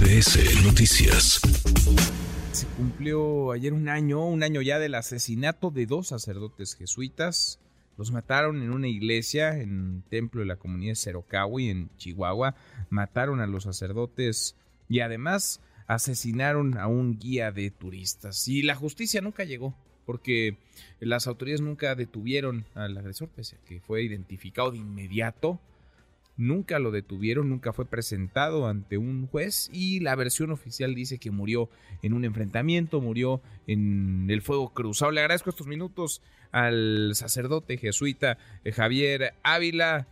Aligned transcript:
MBS 0.00 0.64
Noticias. 0.64 1.40
Se 2.52 2.66
cumplió 2.76 3.50
ayer 3.50 3.72
un 3.72 3.88
año, 3.88 4.24
un 4.26 4.42
año 4.44 4.62
ya 4.62 4.78
del 4.78 4.94
asesinato 4.94 5.70
de 5.70 5.86
dos 5.86 6.08
sacerdotes 6.08 6.76
jesuitas. 6.76 7.58
Los 7.96 8.12
mataron 8.12 8.62
en 8.62 8.70
una 8.70 8.86
iglesia, 8.86 9.58
en 9.58 9.72
un 9.72 10.02
templo 10.08 10.40
de 10.40 10.46
la 10.46 10.56
comunidad 10.56 10.92
de 10.92 10.96
Cerocawi, 10.96 11.70
en 11.70 11.90
Chihuahua. 11.96 12.54
Mataron 12.90 13.40
a 13.40 13.46
los 13.48 13.64
sacerdotes 13.64 14.54
y 14.88 15.00
además 15.00 15.60
asesinaron 15.88 16.78
a 16.78 16.86
un 16.86 17.18
guía 17.18 17.50
de 17.50 17.70
turistas. 17.70 18.46
Y 18.46 18.62
la 18.62 18.76
justicia 18.76 19.20
nunca 19.20 19.42
llegó, 19.42 19.74
porque 20.06 20.58
las 21.00 21.26
autoridades 21.26 21.60
nunca 21.60 21.96
detuvieron 21.96 22.66
al 22.74 22.96
agresor, 22.96 23.30
pese 23.30 23.56
a 23.56 23.64
que 23.64 23.80
fue 23.80 24.04
identificado 24.04 24.70
de 24.70 24.78
inmediato 24.78 25.60
nunca 26.38 26.78
lo 26.78 26.90
detuvieron, 26.90 27.50
nunca 27.50 27.74
fue 27.74 27.84
presentado 27.84 28.66
ante 28.66 28.96
un 28.96 29.26
juez 29.26 29.68
y 29.72 30.00
la 30.00 30.14
versión 30.14 30.50
oficial 30.50 30.94
dice 30.94 31.18
que 31.18 31.30
murió 31.30 31.68
en 32.00 32.14
un 32.14 32.24
enfrentamiento, 32.24 33.02
murió 33.02 33.42
en 33.66 34.26
el 34.30 34.40
fuego 34.40 34.72
cruzado. 34.72 35.10
Le 35.10 35.20
agradezco 35.20 35.50
estos 35.50 35.66
minutos 35.66 36.22
al 36.52 37.10
sacerdote 37.14 37.76
jesuita 37.76 38.38
eh, 38.64 38.72
Javier 38.72 39.34
Ávila, 39.42 40.06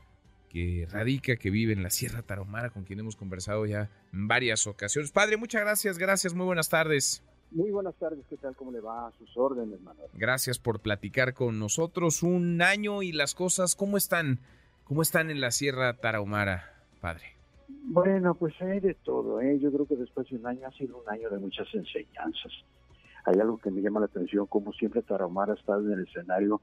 que 0.51 0.87
radica, 0.91 1.37
que 1.37 1.51
vive 1.51 1.73
en 1.73 1.83
la 1.83 1.91
Sierra 1.91 2.23
Tarahumara, 2.23 2.71
con 2.71 2.85
quien 2.85 2.99
hemos 3.01 3.17
conversado 3.17 3.65
ya 3.67 3.89
en 4.13 4.29
varias 4.29 4.67
ocasiones. 4.67 5.13
Padre, 5.13 5.37
muchas 5.37 5.63
gracias, 5.63 5.97
gracias, 5.97 6.35
muy 6.35 6.47
buenas 6.47 6.69
tardes. 6.69 7.23
Muy 7.53 7.71
buenas 7.71 7.95
tardes, 7.95 8.25
¿qué 8.29 8.37
tal? 8.37 8.57
¿Cómo 8.57 8.73
le 8.73 8.81
va 8.81 9.07
a 9.07 9.13
sus 9.13 9.37
órdenes, 9.37 9.81
Manuel? 9.81 10.11
Gracias 10.15 10.59
por 10.59 10.81
platicar 10.81 11.33
con 11.33 11.61
nosotros. 11.61 12.25
Un 12.25 12.61
año 12.61 13.03
y 13.05 13.13
las 13.13 13.35
cosas, 13.35 13.77
¿cómo 13.77 13.97
están? 13.97 14.41
¿Cómo 14.87 15.03
están 15.03 15.31
en 15.31 15.41
la 15.41 15.51
Sierra 15.51 15.95
Tarahumara, 15.95 16.63
padre? 17.01 17.25
Bueno, 17.89 18.37
pues 18.37 18.55
hay 18.63 18.79
de 18.79 18.95
todo. 18.95 19.41
¿eh? 19.41 19.59
Yo 19.59 19.73
creo 19.73 19.85
que 19.85 19.97
después 19.97 20.29
de 20.31 20.37
un 20.37 20.47
año 20.47 20.69
ha 20.69 20.71
sido 20.71 20.99
un 20.99 21.09
año 21.09 21.29
de 21.29 21.39
muchas 21.39 21.67
enseñanzas. 21.75 22.53
Hay 23.25 23.35
algo 23.41 23.59
que 23.59 23.73
me 23.73 23.83
llama 23.83 23.99
la 23.99 24.07
atención, 24.07 24.47
como 24.47 24.73
siempre 24.73 25.03
Tarahumara 25.03 25.55
estado 25.55 25.81
en 25.87 25.99
el 25.99 26.07
escenario 26.07 26.61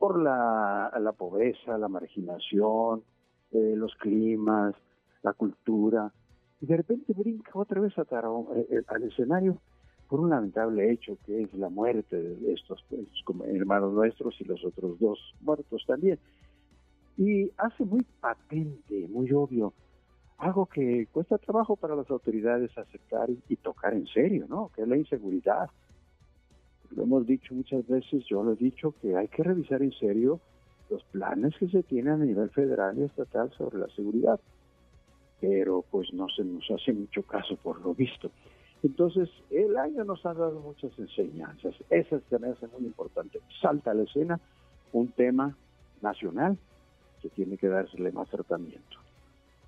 por 0.00 0.20
la, 0.20 1.14
pobreza, 1.16 1.78
la 1.78 1.86
marginación, 1.86 3.04
eh, 3.52 3.74
los 3.76 3.94
climas, 3.94 4.74
la 5.22 5.32
cultura. 5.32 6.12
Y 6.60 6.66
de 6.66 6.76
repente 6.76 7.12
brinca 7.16 7.52
otra 7.54 7.80
vez 7.80 7.96
a 7.98 8.02
eh, 8.02 8.66
eh, 8.68 8.82
al 8.88 9.04
escenario 9.04 9.58
por 10.08 10.18
un 10.18 10.30
lamentable 10.30 10.90
hecho 10.90 11.16
que 11.24 11.42
es 11.42 11.54
la 11.54 11.68
muerte 11.68 12.20
de 12.20 12.52
estos, 12.52 12.84
estos 12.90 13.46
hermanos 13.46 13.92
nuestros 13.92 14.34
y 14.40 14.44
los 14.44 14.64
otros 14.64 14.98
dos 14.98 15.20
muertos 15.40 15.84
también 15.86 16.18
y 17.20 17.52
hace 17.58 17.84
muy 17.84 18.00
patente, 18.18 19.06
muy 19.08 19.30
obvio, 19.32 19.74
algo 20.38 20.64
que 20.64 21.06
cuesta 21.12 21.36
trabajo 21.36 21.76
para 21.76 21.94
las 21.94 22.10
autoridades 22.10 22.70
aceptar 22.78 23.28
y, 23.28 23.56
tocar 23.56 23.92
en 23.92 24.06
serio, 24.06 24.46
¿no? 24.48 24.70
Que 24.74 24.80
es 24.82 24.88
la 24.88 24.96
inseguridad. 24.96 25.68
Lo 26.92 27.02
hemos 27.02 27.26
dicho 27.26 27.54
muchas 27.54 27.86
veces, 27.86 28.24
yo 28.24 28.42
lo 28.42 28.52
he 28.52 28.56
dicho, 28.56 28.94
que 29.02 29.18
hay 29.18 29.28
que 29.28 29.42
revisar 29.42 29.82
en 29.82 29.92
serio 29.92 30.40
los 30.88 31.04
planes 31.12 31.54
que 31.58 31.68
se 31.68 31.82
tienen 31.82 32.22
a 32.22 32.24
nivel 32.24 32.48
federal 32.48 32.98
y 32.98 33.02
estatal 33.02 33.52
sobre 33.52 33.80
la 33.80 33.88
seguridad. 33.88 34.40
Pero 35.42 35.84
pues 35.90 36.14
no 36.14 36.26
se 36.34 36.42
nos 36.42 36.70
hace 36.70 36.94
mucho 36.94 37.22
caso 37.24 37.56
por 37.56 37.82
lo 37.82 37.94
visto. 37.94 38.30
Entonces, 38.82 39.28
el 39.50 39.76
año 39.76 40.04
nos 40.04 40.24
ha 40.24 40.32
dado 40.32 40.58
muchas 40.60 40.98
enseñanzas. 40.98 41.74
Esa 41.90 42.18
se 42.18 42.38
me 42.38 42.48
hace 42.48 42.66
muy 42.68 42.86
importante. 42.86 43.40
Salta 43.60 43.90
a 43.90 43.94
la 43.94 44.04
escena 44.04 44.40
un 44.94 45.08
tema 45.08 45.54
nacional 46.00 46.56
que 47.20 47.28
tiene 47.28 47.56
que 47.56 47.68
dársele 47.68 48.12
más 48.12 48.28
tratamiento. 48.28 48.98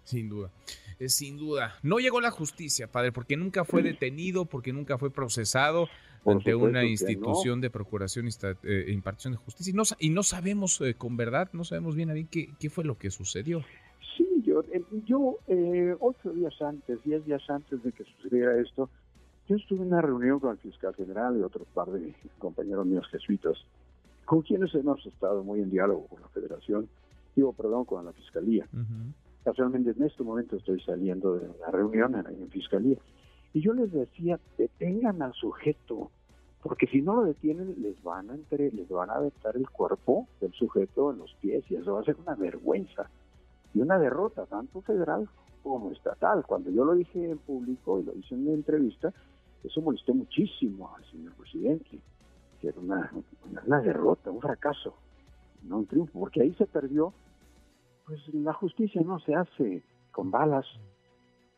Sin 0.05 0.29
duda, 0.29 0.51
es 0.99 1.15
sin 1.15 1.39
duda. 1.39 1.75
No 1.83 1.99
llegó 1.99 2.21
la 2.21 2.31
justicia, 2.31 2.91
padre, 2.91 3.13
porque 3.13 3.37
nunca 3.37 3.65
fue 3.65 3.83
detenido, 3.83 4.47
porque 4.47 4.73
nunca 4.73 4.99
fue 4.99 5.11
procesado 5.11 5.89
ante 6.25 6.55
una 6.55 6.85
institución 6.85 7.61
de 7.61 7.71
procuración 7.71 8.27
e 8.27 8.93
impartición 8.93 9.35
de 9.35 9.39
justicia. 9.39 9.71
Y 9.71 9.75
no, 9.75 9.83
y 9.99 10.11
no 10.11 10.23
sabemos 10.23 10.81
eh, 10.81 10.95
con 10.95 11.17
verdad, 11.17 11.51
no 11.53 11.65
sabemos 11.65 11.95
bien 11.95 12.11
a 12.11 12.15
bien 12.15 12.29
qué, 12.29 12.51
qué 12.59 12.71
fue 12.71 12.85
lo 12.85 12.99
que 12.99 13.11
sucedió. 13.11 13.65
Sí, 14.17 14.27
yo, 14.45 14.63
eh, 14.73 14.83
yo 15.07 15.39
ocho 16.01 16.31
días 16.33 16.55
antes, 16.61 17.03
diez 17.05 17.25
días 17.25 17.43
antes 17.49 17.83
de 17.83 17.93
que 17.93 18.05
sucediera 18.05 18.61
esto, 18.61 18.89
yo 19.49 19.57
estuve 19.57 19.83
en 19.83 19.89
una 19.89 20.03
reunión 20.03 20.41
con 20.41 20.53
el 20.53 20.59
fiscal 20.59 20.95
general 20.95 21.37
y 21.39 21.43
otro 21.43 21.65
par 21.75 21.91
de 21.91 22.15
compañeros 22.39 22.87
míos 22.87 23.07
jesuitas, 23.11 23.57
con 24.25 24.43
quienes 24.43 24.75
hemos 24.75 25.05
estado 25.07 25.43
muy 25.43 25.61
en 25.61 25.71
diálogo 25.71 26.07
con 26.07 26.21
la 26.21 26.29
federación 26.29 26.89
digo, 27.35 27.53
perdón, 27.53 27.85
con 27.85 28.05
la 28.05 28.13
fiscalía. 28.13 28.67
Casualmente 29.45 29.91
en 29.91 30.03
este 30.05 30.23
momento 30.23 30.57
estoy 30.57 30.81
saliendo 30.81 31.37
de 31.37 31.49
la 31.61 31.71
reunión 31.71 32.15
en, 32.15 32.25
la 32.25 32.47
fiscalía. 32.49 32.99
Y 33.53 33.61
yo 33.61 33.73
les 33.75 33.93
decía, 33.93 34.39
detengan 34.57 35.21
al 35.21 35.35
sujeto, 35.35 36.11
porque 36.63 36.87
si 36.87 37.03
no 37.03 37.17
lo 37.17 37.25
detienen, 37.25 37.75
les 37.83 38.01
van 38.03 38.31
a 38.31 38.35
entre, 38.35 38.71
les 38.71 38.89
van 38.89 39.11
a 39.11 39.15
aventar 39.15 39.57
el 39.57 39.69
cuerpo 39.69 40.29
del 40.41 40.53
sujeto 40.53 41.13
en 41.13 41.19
los 41.19 41.35
pies 41.35 41.65
y 41.71 41.75
eso 41.75 41.95
va 41.95 42.01
a 42.01 42.05
ser 42.05 42.17
una 42.17 42.35
vergüenza 42.35 43.11
y 43.75 43.81
una 43.81 43.99
derrota, 43.99 44.47
tanto 44.47 44.81
federal 44.83 45.29
como 45.63 45.91
estatal. 45.91 46.45
Cuando 46.47 46.71
yo 46.71 46.85
lo 46.85 46.95
dije 46.95 47.31
en 47.31 47.39
público 47.39 47.99
y 47.99 48.05
lo 48.05 48.15
hice 48.15 48.35
en 48.35 48.43
una 48.43 48.53
entrevista, 48.53 49.13
eso 49.65 49.81
molestó 49.81 50.15
muchísimo 50.15 50.95
al 50.95 51.05
señor 51.11 51.35
presidente, 51.35 52.01
que 52.61 52.69
era 52.69 52.81
una, 52.81 53.13
una 53.67 53.81
derrota, 53.81 54.31
un 54.31 54.41
fracaso 54.41 54.95
no 55.63 55.79
un 55.79 55.87
triunfo, 55.87 56.19
porque 56.21 56.43
ahí 56.43 56.55
se 56.55 56.67
perdió, 56.67 57.13
pues 58.07 58.21
la 58.35 58.53
justicia 58.53 59.01
no 59.03 59.19
se 59.21 59.35
hace 59.35 59.83
con 60.11 60.31
balas, 60.31 60.67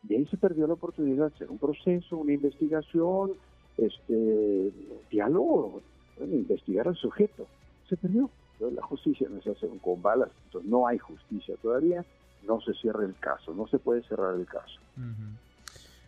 y 0.07 0.15
ahí 0.15 0.25
se 0.27 0.37
perdió 0.37 0.67
la 0.67 0.73
oportunidad 0.73 1.29
de 1.29 1.35
hacer 1.35 1.49
un 1.49 1.57
proceso, 1.57 2.17
una 2.17 2.33
investigación, 2.33 3.31
este 3.77 4.71
diálogo, 5.09 5.81
investigar 6.19 6.87
al 6.87 6.95
sujeto. 6.95 7.47
Se 7.89 7.97
perdió. 7.97 8.29
la 8.59 8.81
justicia 8.83 9.27
no 9.29 9.41
se 9.41 9.51
hace 9.51 9.67
con 9.81 10.01
balas, 10.01 10.29
entonces 10.45 10.69
no 10.69 10.87
hay 10.87 10.97
justicia 10.97 11.55
todavía, 11.61 12.05
no 12.47 12.61
se 12.61 12.73
cierra 12.73 13.05
el 13.05 13.15
caso, 13.19 13.53
no 13.53 13.67
se 13.67 13.79
puede 13.79 14.03
cerrar 14.03 14.35
el 14.35 14.45
caso. 14.45 14.79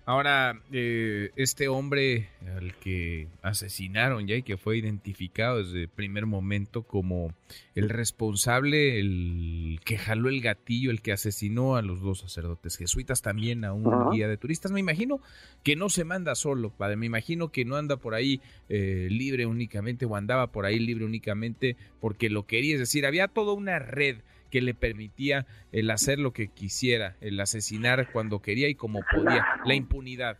Ahora, 0.05 0.53
eh, 0.71 1.31
este 1.35 1.67
hombre 1.67 2.29
al 2.67 2.75
que 2.75 3.27
asesinaron 3.41 4.27
ya 4.27 4.35
y 4.35 4.43
que 4.43 4.57
fue 4.57 4.77
identificado 4.77 5.63
desde 5.63 5.83
el 5.83 5.89
primer 5.89 6.25
momento 6.25 6.83
como 6.83 7.33
el 7.75 7.89
responsable, 7.89 8.99
el 8.99 9.79
que 9.83 9.97
jaló 9.97 10.29
el 10.29 10.41
gatillo, 10.41 10.91
el 10.91 11.01
que 11.01 11.11
asesinó 11.11 11.75
a 11.75 11.81
los 11.81 12.01
dos 12.01 12.19
sacerdotes 12.19 12.77
jesuitas, 12.77 13.21
también 13.21 13.65
a 13.65 13.73
un 13.73 14.11
guía 14.11 14.27
de 14.27 14.37
turistas, 14.37 14.71
me 14.71 14.79
imagino 14.79 15.21
que 15.63 15.75
no 15.75 15.89
se 15.89 16.03
manda 16.03 16.35
solo, 16.35 16.69
padre, 16.69 16.97
me 16.97 17.05
imagino 17.05 17.51
que 17.51 17.65
no 17.65 17.75
anda 17.75 17.97
por 17.97 18.13
ahí 18.13 18.41
eh, 18.69 19.07
libre 19.09 19.45
únicamente 19.45 20.05
o 20.05 20.15
andaba 20.15 20.51
por 20.51 20.65
ahí 20.65 20.79
libre 20.79 21.05
únicamente 21.05 21.77
porque 21.99 22.29
lo 22.29 22.45
quería, 22.45 22.75
es 22.75 22.79
decir, 22.79 23.05
había 23.05 23.27
toda 23.27 23.53
una 23.53 23.79
red 23.79 24.17
que 24.49 24.61
le 24.61 24.73
permitía 24.73 25.45
el 25.71 25.89
hacer 25.91 26.19
lo 26.19 26.31
que 26.31 26.47
quisiera, 26.47 27.17
el 27.21 27.39
asesinar 27.39 28.11
cuando 28.11 28.41
quería 28.41 28.69
y 28.69 28.75
como 28.75 29.01
podía, 29.11 29.45
la 29.65 29.75
impunidad. 29.75 30.37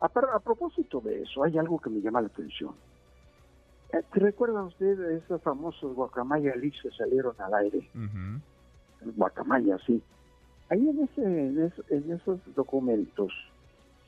A, 0.00 0.08
propósito 0.08 1.00
de 1.00 1.22
eso, 1.22 1.44
hay 1.44 1.56
algo 1.58 1.78
que 1.78 1.90
me 1.90 2.00
llama 2.00 2.20
la 2.20 2.26
atención. 2.28 2.72
Eh, 3.92 4.02
¿Recuerdan 4.12 4.64
ustedes 4.64 5.22
esos 5.22 5.40
famosos 5.42 5.94
guacamaya 5.94 6.54
leaks 6.56 6.82
que 6.82 6.90
salieron 6.90 7.34
al 7.38 7.54
aire? 7.54 7.88
Guacamaya, 9.16 9.78
sí. 9.86 10.02
Ahí 10.68 10.88
en, 10.88 11.04
ese, 11.04 11.76
en, 11.90 12.12
esos 12.12 12.40
documentos 12.54 13.32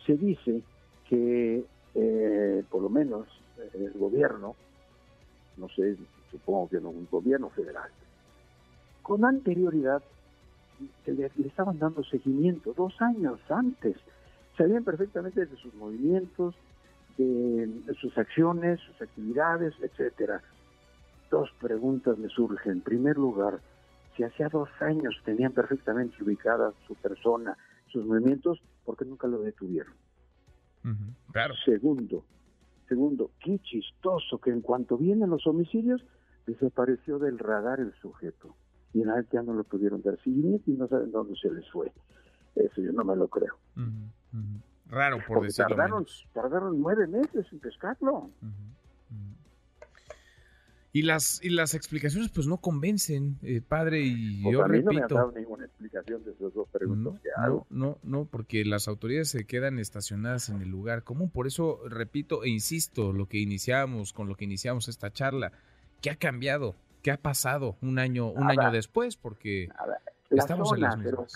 se 0.05 0.17
dice 0.17 0.63
que, 1.09 1.65
eh, 1.95 2.65
por 2.71 2.83
lo 2.83 2.89
menos, 2.89 3.27
el 3.75 3.93
gobierno, 3.93 4.55
no 5.57 5.69
sé, 5.69 5.97
supongo 6.31 6.69
que 6.69 6.81
no 6.81 6.91
un 6.91 7.09
gobierno 7.11 7.51
federal, 7.51 7.91
con 9.03 9.25
anterioridad 9.25 10.03
le, 11.07 11.31
estaban 11.47 11.79
dando 11.79 12.05
seguimiento 12.05 12.73
dos 12.75 13.01
años 13.01 13.39
antes. 13.49 13.97
Sabían 14.57 14.85
perfectamente 14.85 15.45
de 15.47 15.57
sus 15.57 15.75
movimientos, 15.75 16.55
de, 17.19 17.95
sus 18.01 18.17
acciones, 18.17 18.81
sus 18.81 19.03
actividades, 19.03 19.75
etcétera. 19.81 20.43
Dos 21.31 21.51
preguntas 21.61 22.19
me 22.19 22.29
surgen. 22.29 22.73
En 22.73 22.81
primer 22.81 23.17
lugar, 23.17 23.61
si 24.17 24.23
hacía 24.23 24.49
dos 24.49 24.69
años 24.81 25.15
tenían 25.25 25.53
perfectamente 25.53 26.23
ubicada 26.23 26.73
su 26.87 26.95
persona, 26.95 27.57
sus 27.93 28.05
movimientos, 28.05 28.61
¿por 28.85 28.97
qué 28.97 29.05
nunca 29.05 29.27
lo 29.27 29.41
detuvieron? 29.41 29.93
claro. 31.33 31.55
Segundo, 31.65 32.25
segundo, 32.89 33.33
qué 33.41 33.59
chistoso 33.59 34.39
que 34.39 34.51
en 34.51 34.61
cuanto 34.61 34.97
vienen 34.97 35.31
los 35.31 35.47
homicidios, 35.47 36.01
desapareció 36.47 37.19
del 37.19 37.39
radar 37.41 37.81
el 37.81 37.93
sujeto 37.95 38.55
y 38.97 39.03
vez 39.03 39.27
ya 39.31 39.43
no 39.43 39.53
lo 39.53 39.65
pudieron 39.65 40.01
dar 40.01 40.17
seguimiento 40.23 40.71
y 40.71 40.75
no 40.75 40.89
saben 40.89 41.11
dónde 41.11 41.35
se 41.37 41.51
les 41.51 41.69
fue. 41.71 41.93
Eso 42.55 42.81
yo 42.81 42.93
no 42.93 43.05
me 43.05 43.15
lo 43.15 43.29
creo. 43.29 43.55
Raro, 44.89 45.19
por 45.27 45.43
decirlo 45.43 45.69
tardaron, 45.77 46.07
tardaron 46.33 46.81
nueve 46.81 47.07
meses 47.09 47.47
en 47.53 47.59
pescarlo. 47.59 48.31
Y 50.93 51.03
las, 51.03 51.45
y 51.45 51.51
las 51.51 51.75
explicaciones 51.75 52.31
pues 52.31 52.47
no 52.47 52.57
convencen, 52.57 53.37
eh, 53.43 53.61
padre, 53.61 54.01
y 54.01 54.43
Pues 54.43 54.55
yo 54.55 54.65
a 54.65 54.69
mí 54.69 54.79
repito. 54.79 54.93
no 54.93 54.97
me 54.99 55.03
han 55.03 55.09
dado 55.09 55.33
ninguna 55.33 55.65
explicación 55.67 56.25
de 56.25 56.31
esas 56.31 56.55
dos 56.55 56.67
preguntas 56.71 57.13
No, 57.15 57.21
que 57.21 57.29
hago. 57.37 57.67
no, 57.69 57.87
no, 57.87 57.99
no, 58.03 58.25
porque 58.25 58.65
las 58.65 58.89
autoridades 58.89 59.29
se 59.29 59.45
quedan 59.45 59.79
estacionadas 59.79 60.49
en 60.49 60.63
el 60.63 60.71
lugar 60.71 61.03
común. 61.03 61.29
Por 61.29 61.47
eso 61.47 61.81
repito 61.87 62.45
e 62.45 62.49
insisto, 62.49 63.13
lo 63.13 63.27
que 63.27 63.37
iniciamos, 63.39 64.15
con 64.15 64.27
lo 64.27 64.37
que 64.37 64.47
iniciamos 64.47 64.89
esta 64.89 65.13
charla, 65.13 65.53
¿qué 66.01 66.09
ha 66.11 66.17
cambiado? 66.17 66.75
¿Qué 67.03 67.11
ha 67.11 67.19
pasado 67.19 67.77
un 67.83 67.99
año, 67.99 68.29
un 68.31 68.47
Nada. 68.47 68.63
año 68.69 68.73
después? 68.73 69.17
Porque. 69.19 69.69
La 70.31 70.39
Estamos 70.43 70.73
en 70.73 70.81
las 70.81 70.97
mismas. 70.97 71.31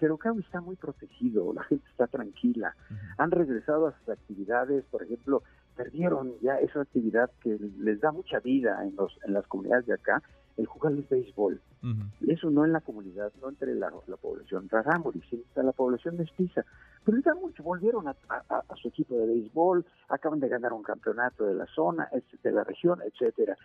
Cerocahui 0.00 0.40
está 0.42 0.60
muy 0.60 0.76
protegido, 0.76 1.52
la 1.52 1.62
gente 1.64 1.86
está 1.90 2.06
tranquila. 2.08 2.74
Han 3.18 3.30
regresado 3.30 3.86
a 3.86 3.98
sus 3.98 4.08
actividades, 4.08 4.84
por 4.86 5.02
ejemplo, 5.02 5.42
perdieron 5.76 6.32
ya 6.40 6.58
esa 6.58 6.80
actividad 6.80 7.30
que 7.40 7.56
les 7.78 8.00
da 8.00 8.10
mucha 8.10 8.40
vida 8.40 8.84
en, 8.84 8.96
los, 8.96 9.16
en 9.24 9.32
las 9.34 9.46
comunidades 9.46 9.86
de 9.86 9.94
acá, 9.94 10.22
el 10.56 10.66
jugar 10.66 10.92
el 10.92 11.06
béisbol. 11.08 11.60
ujú. 11.82 12.30
Eso 12.32 12.50
no 12.50 12.64
en 12.66 12.72
la 12.72 12.80
comunidad, 12.80 13.32
no 13.40 13.48
entre 13.48 13.74
la, 13.74 13.90
la 14.06 14.16
población 14.16 14.68
rarámuri, 14.68 15.22
sino 15.30 15.42
entre 15.42 15.62
la 15.62 15.72
población 15.72 16.16
mestiza. 16.18 16.64
Pero 17.04 17.18
da 17.22 17.34
mucho, 17.34 17.62
volvieron 17.62 18.08
a, 18.08 18.16
a- 18.28 18.62
a 18.68 18.76
su 18.76 18.88
equipo 18.88 19.14
de 19.16 19.26
béisbol, 19.26 19.86
acaban 20.08 20.40
de 20.40 20.48
ganar 20.48 20.72
un 20.74 20.82
campeonato 20.82 21.46
de 21.46 21.54
la 21.54 21.66
zona, 21.66 22.08
de 22.42 22.52
la 22.52 22.64
región, 22.64 23.00
etcétera. 23.02 23.56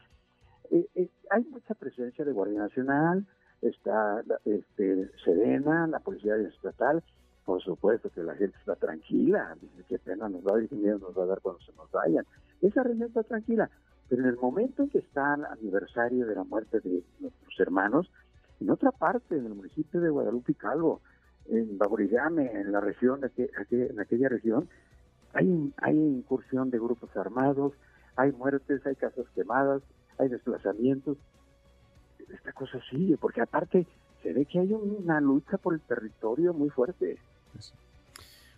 Eh, 0.71 0.87
eh, 0.95 1.09
hay 1.31 1.43
mucha 1.45 1.73
presencia 1.73 2.23
de 2.23 2.31
Guardia 2.31 2.59
Nacional, 2.59 3.25
está 3.69 4.23
este, 4.45 5.09
Sedena, 5.23 5.87
la 5.87 5.99
Policía 5.99 6.35
Estatal, 6.35 7.03
por 7.45 7.61
supuesto 7.61 8.09
que 8.09 8.23
la 8.23 8.35
gente 8.35 8.57
está 8.57 8.75
tranquila, 8.75 9.55
dice 9.61 9.83
qué 9.87 9.99
pena 9.99 10.29
nos 10.29 10.45
va 10.45 10.51
a 10.51 10.59
dar, 10.59 10.71
miedo 10.71 10.99
nos 10.99 11.17
va 11.17 11.23
a 11.23 11.27
dar 11.27 11.41
cuando 11.41 11.61
se 11.61 11.73
nos 11.73 11.89
vayan. 11.91 12.25
Esa 12.61 12.83
región 12.83 13.07
está 13.07 13.23
tranquila, 13.23 13.69
pero 14.09 14.23
en 14.23 14.29
el 14.29 14.37
momento 14.37 14.83
en 14.83 14.89
que 14.89 14.99
está 14.99 15.35
el 15.35 15.45
aniversario 15.45 16.25
de 16.25 16.35
la 16.35 16.43
muerte 16.43 16.79
de 16.79 17.03
nuestros 17.19 17.59
hermanos, 17.59 18.09
en 18.59 18.69
otra 18.69 18.91
parte, 18.91 19.37
en 19.37 19.45
el 19.45 19.53
municipio 19.53 20.01
de 20.01 20.09
Guadalupe 20.09 20.53
Calvo, 20.55 21.01
en 21.47 21.77
Baborigame, 21.77 22.51
en 22.51 22.71
la 22.71 22.79
región, 22.79 23.21
en 23.23 23.99
aquella 23.99 24.29
región, 24.29 24.67
hay 25.33 25.97
incursión 25.97 26.71
de 26.71 26.79
grupos 26.79 27.15
armados, 27.17 27.73
hay 28.15 28.31
muertes, 28.31 28.85
hay 28.85 28.95
casas 28.95 29.25
quemadas, 29.35 29.81
hay 30.17 30.29
desplazamientos. 30.29 31.17
Esta 32.33 32.51
cosa 32.53 32.79
sigue, 32.89 33.17
porque 33.17 33.41
aparte 33.41 33.85
se 34.21 34.33
ve 34.33 34.45
que 34.45 34.59
hay 34.59 34.73
una 34.73 35.21
lucha 35.21 35.57
por 35.57 35.73
el 35.73 35.81
territorio 35.81 36.53
muy 36.53 36.69
fuerte. 36.69 37.17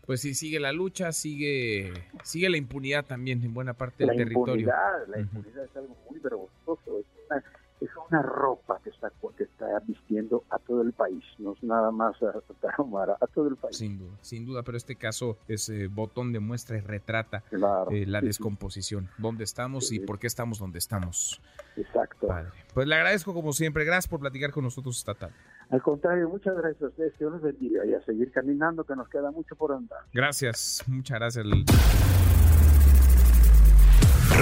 Pues 0.06 0.22
sí, 0.22 0.34
sigue 0.34 0.60
la 0.62 0.72
lucha, 0.72 1.12
sigue, 1.12 1.92
sigue 2.24 2.50
la 2.50 2.56
impunidad 2.56 3.06
también 3.06 3.44
en 3.44 3.54
buena 3.54 3.74
parte 3.74 4.06
la 4.06 4.14
del 4.14 4.24
territorio. 4.24 4.54
impunidad, 4.54 5.08
la 5.10 5.20
impunidad 5.20 5.66
es 5.66 5.76
algo 5.76 5.98
muy 6.10 6.20
vergonzoso, 6.20 7.00
es 7.00 7.06
una, 7.30 7.44
es 7.82 7.90
una 8.10 8.22
ropa 8.22 8.80
que 8.84 8.90
está, 8.90 9.12
que 9.38 9.44
está 9.44 9.80
vistiendo 9.86 10.44
a 10.50 10.58
todo 10.60 10.82
el 10.82 10.94
país, 10.94 11.24
no 11.38 11.54
es 11.54 11.64
nada 11.64 11.92
más 11.92 12.16
a 12.24 12.34
Tarahumara, 12.62 13.18
a 13.22 13.28
todo 13.28 13.48
el 13.48 13.56
país. 13.56 13.78
Sin 13.78 13.98
duda, 14.00 14.18
sin 14.22 14.46
duda, 14.46 14.64
pero 14.64 14.78
este 14.78 14.96
caso 14.96 15.38
es 15.48 15.70
eh, 15.70 15.88
botón 15.88 16.34
de 16.34 16.40
muestra 16.40 16.78
y 16.78 16.82
retrata 16.82 17.42
Claro, 17.50 17.92
eh, 17.92 18.06
la 18.06 18.20
sí, 18.20 18.26
sí, 18.26 18.28
descomposición, 18.28 19.10
dónde 19.18 19.44
estamos 19.44 19.92
y 19.92 20.00
por 20.00 20.20
qué 20.20 20.28
estamos 20.28 20.60
donde 20.60 20.80
estamos. 20.80 21.42
exacto. 21.76 22.28
Padre. 22.28 22.50
Pues 22.74 22.88
le 22.88 22.96
agradezco 22.96 23.34
como 23.34 23.54
siempre, 23.54 23.86
gracias 23.86 24.08
por 24.08 24.20
platicar 24.20 24.52
con 24.52 24.64
nosotros 24.64 24.98
esta 24.98 25.14
tarde. 25.14 25.36
Al 25.70 25.82
contrario, 25.82 26.30
muchas 26.30 26.56
gracias 26.56 26.82
a 26.82 26.88
ustedes, 26.88 27.12
que 27.14 27.20
Dios 27.20 27.34
los 27.34 27.42
bendiga 27.42 27.86
y 27.86 27.94
a 27.94 28.02
seguir 28.06 28.32
caminando, 28.32 28.84
que 28.86 28.96
nos 28.96 29.10
queda 29.10 29.32
mucho 29.32 29.56
por 29.56 29.74
andar. 29.74 30.00
Gracias, 30.14 30.84
muchas 30.88 31.20
gracias. 31.20 31.46